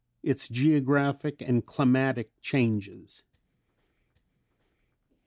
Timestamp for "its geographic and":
0.23-1.67